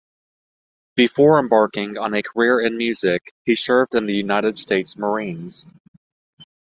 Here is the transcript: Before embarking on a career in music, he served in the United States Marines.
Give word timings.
Before 0.95 1.37
embarking 1.39 1.95
on 1.99 2.15
a 2.15 2.23
career 2.23 2.59
in 2.59 2.75
music, 2.75 3.33
he 3.45 3.55
served 3.55 3.93
in 3.93 4.07
the 4.07 4.15
United 4.15 4.57
States 4.57 4.97
Marines. 4.97 5.67